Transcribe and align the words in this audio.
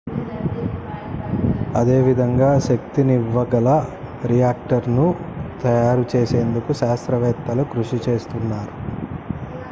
అదే 1.75 1.97
విధంగా 2.01 2.59
శక్తినివ్వ 2.59 3.43
గల 3.51 3.69
రియాక్టర్ 4.25 4.87
ను 4.89 5.05
తయారు 5.61 6.05
చేసేందుకు 6.13 6.73
శాస్త్రవేత్తలు 6.73 7.63
కృషి 7.73 7.99
చేస్తున్నారు 8.07 8.73